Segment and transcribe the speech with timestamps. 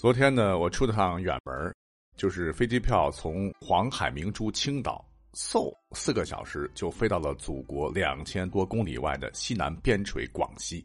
[0.00, 1.74] 昨天呢，我出了趟远门，
[2.16, 10.82] 就是飞机票从黄海明珠青岛，嗖四个小时就飞到了祖国两千多公里外的西南边陲广西。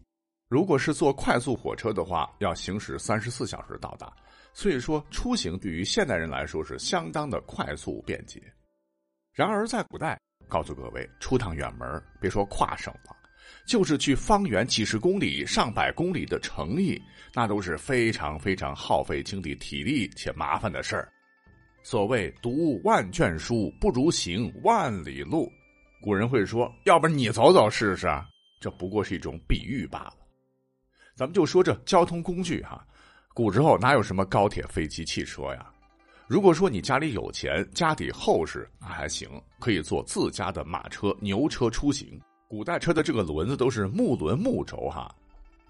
[0.49, 4.11] 如果是坐快速火车的话，要行驶三十四小时到达。
[4.53, 8.43] 所以说，出行对于现代人来说是相当的快速便捷。
[9.31, 10.19] 然而在古代，
[10.49, 13.15] 告诉各位，出趟远门，别说跨省了。
[13.65, 17.01] 就是去方圆几十公里、上百公里的城邑，
[17.33, 21.11] 那都是非常非常耗费精力、体力且麻烦的事儿。
[21.83, 25.51] 所谓“读万卷书，不如行万里路”，
[26.01, 28.07] 古人会说：“要不然你走走试试。”
[28.59, 30.13] 这不过是一种比喻罢了。
[31.15, 32.83] 咱们就说这交通工具哈，
[33.33, 35.71] 古时候哪有什么高铁、飞机、汽车呀？
[36.27, 42.19] 如果说你家里有钱，家底厚实，那还行，可以坐自家的马车、牛车出行。
[42.47, 45.13] 古代车的这个轮子都是木轮木轴哈，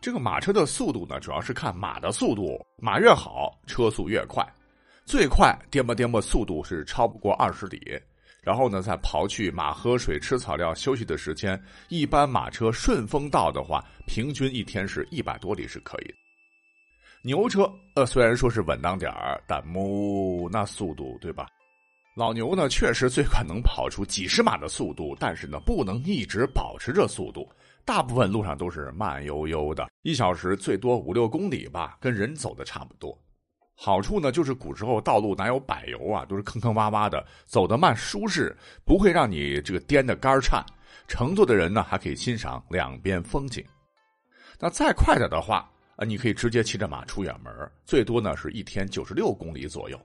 [0.02, 4.46] 这个马车的速度呢，主要是看马的速度，马越好，车速越快，
[5.06, 7.99] 最快颠簸颠簸速度是超不过二十里。
[8.41, 16.14] 然后呢，再刨去马喝水、吃草料、休息的时间，一般马车顺风道的话，平均一天是一百多里是可以。
[17.24, 21.48] 牛车呃，虽然说是稳当点儿，但木那速度对吧？
[22.16, 27.46] 老牛呢，确实最快能跑出几十码的速度，但是呢，不能一直保持着速度。
[27.84, 33.13] 大部分路上都是慢悠悠的，一小时最多五六公里吧，跟人走的差不多。
[33.76, 38.55] 好处呢，就是古时候道路哪有柏油啊，都是坑坑洼洼的，走得慢舒适，
[38.86, 40.66] 不会让你这个颠的肝颤。
[41.10, 43.62] 乘坐的人呢，还可以欣赏两边风景。
[44.58, 49.99] 那再快点的话啊，你可以直接骑着马出远门，最多呢是一天九十六公里左右。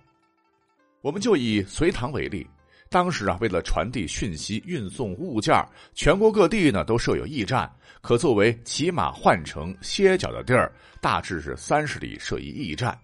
[1.02, 2.46] 我们就以隋唐为例，
[2.90, 5.54] 当时啊，为了传递讯息、运送物件
[5.94, 7.70] 全国各地呢都设有驿站，
[8.02, 12.98] 可作为骑马换乘歇脚的地儿，大致是三十里设一驿站。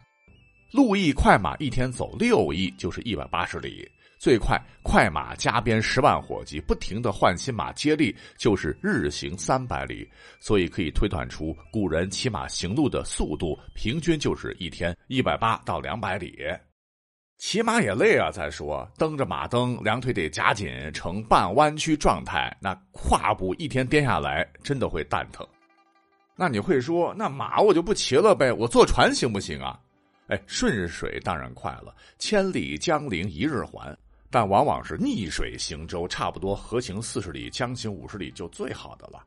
[0.73, 10.07] 路驿快马一天走六驿就是一百八十里，最快快马加鞭十万伙计不停的换新马接力，就是日行三百里。
[10.39, 16.37] 所以可以推断出古人骑马行路的速度，平均就是一天一百八到两百里。
[17.39, 18.31] 骑马也累啊！
[18.31, 25.47] 再说蹬着马蹬，两腿得夹紧，呈半弯曲状态，那胯部一天颠下来，真的会蛋疼。
[26.35, 28.51] 那你会说，那马我就不骑了呗？
[28.51, 29.79] 我坐船行不行啊？
[30.29, 33.97] 哎，顺水当然快了，千里江陵一日还。
[34.31, 39.23] 但往往是逆水行舟，差不多河行四十里，江行五十里就最好的了。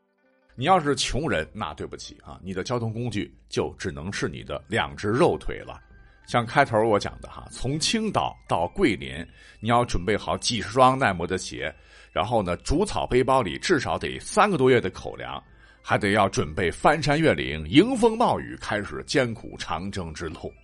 [0.56, 5.80] 你要是穷人，那对不起啊，你的交通工具就只能是你的两只肉腿了。
[6.30, 9.26] 像开头我讲的哈，从青岛到桂林，
[9.58, 11.74] 你要准备好几十双耐磨的鞋，
[12.12, 15.42] 然后呢，竹草背包里至少得三个多月的口粮，
[15.82, 20.54] 还得要准备翻山越岭、迎风冒雨，开始艰苦长征之路。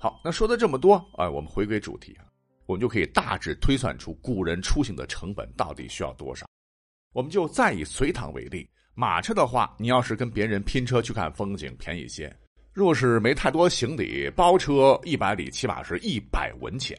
[0.00, 2.26] 好，那说的这么多，哎，我们回归主题啊，
[2.66, 6.44] 我们就可以大致推算出古人出行的成本到底需要多少。
[7.12, 12.36] 我们就再以隋唐为例，马车的话，你要是跟别人拼车去看风景，便宜些。
[12.76, 16.94] 若是没太多行李，包车一百里起码是一百文钱。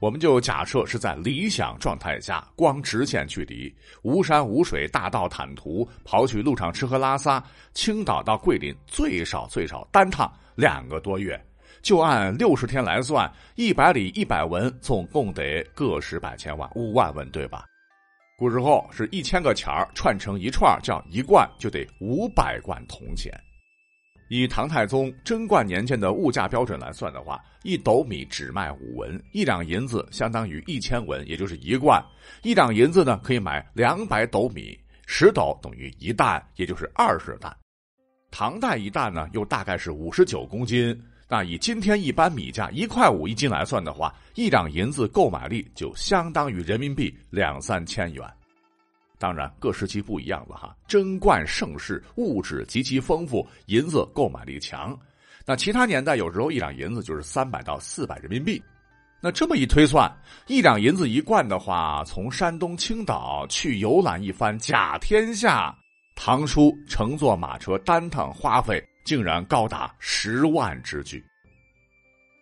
[0.00, 11.44] 我们就假设是在理想状态下，光直线距离，无山无水，大道坦途，刨去路上吃喝拉撒，青岛到桂林最少最少单趟两个多月，
[11.82, 17.64] 就按六十天来算，一百里一百文，总共得个十百千万五万文，对吧？
[18.38, 23.32] 古时候是一千个钱儿串成一串叫一贯，就得五百贯铜钱。
[24.28, 32.02] 以唐太宗贞观年间的物价标准来算的话，一斗米只卖五文，一两银子相当于一千文，也就是一贯。
[32.42, 37.54] 一两银子呢，可以买两百斗米，十斗等于一担，也就是二十担。
[38.30, 40.98] 唐代一担呢，又大概是五十九公斤。
[41.28, 48.22] 那以今天一般米价一块五一斤来算的话，一两银子购买力就相当于人民币两三千元。
[49.18, 50.76] 当然，各时期不一样了哈。
[50.86, 54.98] 贞观盛世，物质极其丰富，银子购买力强。
[55.46, 58.62] 那其他年代有时候一两银子就是三百到四百人民币。
[59.20, 60.10] 那这么一推算，
[60.46, 65.74] 一两银子一贯的话，从山东青岛去游览一番甲天下，
[66.14, 71.24] 唐叔乘坐马车单趟花费竟然高达十万之巨。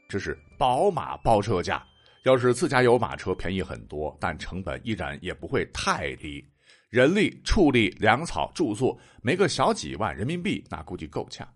[0.08, 1.84] 这是宝马包车价，
[2.24, 6.44] 要是自家有马车便宜很多，但成本依然也不会太低。
[6.92, 11.48] 人力、畜力、粮草、住宿，没个小几万人民币，那估计够呛。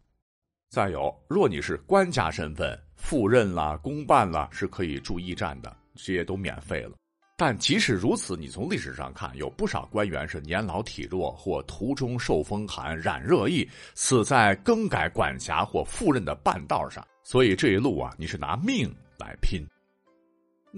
[0.71, 6.93] 再有，若你是官家身份，赴任啦、公办啦，是可以住驿站的，这些都免费了。
[7.37, 17.07] 但即使如此，你从历史上看，有不少官员是年老体弱，或途中受风寒、染热疫，死在更改管辖或赴任的半道上。
[17.23, 19.63] 所以这一路啊，你是拿命来拼。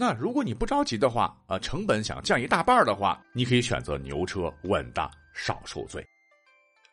[0.01, 6.07] 那如果你不着急的话，啊，成本想降一大半的话，你可以选择牛车，稳当，少受罪。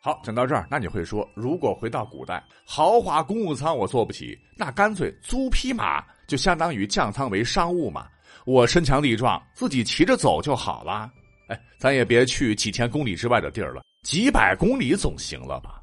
[0.02, 8.08] 好，讲到这儿，那你会说，如果回到古代，豪华公务舱我坐不起，那干脆租匹马，就相当于降舱为商务嘛。
[8.44, 11.12] 我身强力壮，自己骑着走就好了。
[11.48, 15.80] 哎，咱也别去几千公里之外的地儿了，几百公里总行了吧？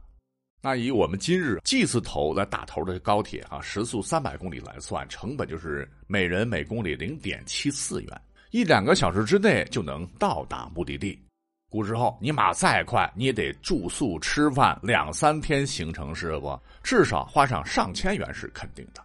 [0.64, 8.20] 那以我们今日 G 字头来打头的高铁啊，时速三百公里来算，成本就是每人每公里零点七四元，
[8.52, 11.20] 一两个小时之内就能到达目的地。
[11.68, 16.56] 古时候，你马再快，你也得住宿吃饭两三天行程是不？
[16.80, 19.02] 至少花上上千元是肯定的。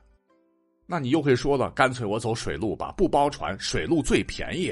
[0.86, 4.72] 那你又会说了，干脆我走水路吧，不包船，水路最便宜，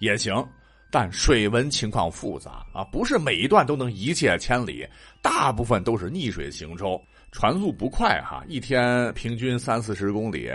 [0.00, 0.46] 也行。
[0.90, 4.86] 但水文情况复杂啊，不是每一段都能一泻千里，
[5.22, 7.00] 大部分都是逆水行舟，
[7.30, 10.50] 船速不快哈，一天平均三四十公里。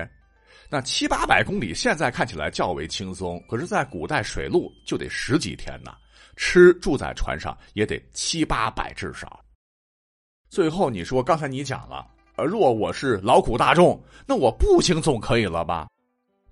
[0.70, 5.94] 那七八百公里现在看起来较为轻松，可是，在古代水路就得十几天呢，
[6.36, 9.40] 吃住在船上也得七八百至少。
[10.50, 12.06] 最后你说，刚才你讲了。
[12.38, 13.98] 而若我是劳苦大众，
[14.28, 15.88] 那我步行总可以了吧？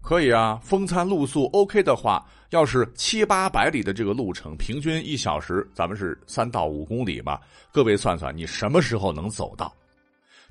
[0.04, 7.40] 可以啊，风餐露宿 OK 的话，要是七八百里的这个路程，平均一小时，咱们是三到五公里吧？
[7.72, 9.74] 各位算算，你什么时候能走到？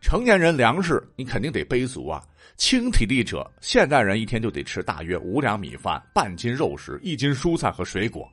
[0.00, 2.24] 成年人粮食你肯定得背足啊。
[2.56, 8.26] 轻体力者，现代人一天就得吃大约五两米饭、半斤肉食、一斤蔬菜和水果。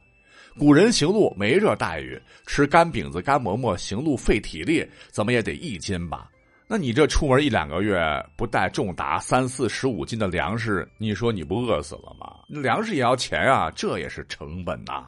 [0.57, 6.29] 古人行路没这待遇，吃干饼子、干馍馍，行路费体力，怎么也得一斤吧？
[6.71, 7.99] 那你这出门一两个月
[8.35, 12.27] 不带重达三四十五斤的粮食，你说你不饿死了吗？
[12.47, 15.07] 粮食也要钱啊，这也是成本呐。